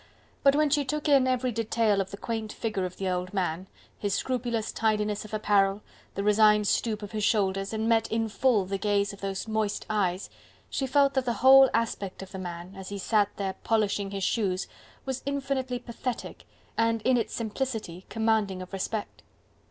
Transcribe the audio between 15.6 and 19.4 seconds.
pathetic and, in its simplicity, commanding of respect.